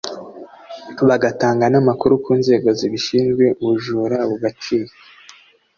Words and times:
bagatanga 1.07 1.65
n’amakuru 1.69 2.13
ku 2.23 2.31
nzego 2.41 2.67
zibishinzwe 2.79 3.45
ubujura 3.61 4.17
bugacika 4.29 4.95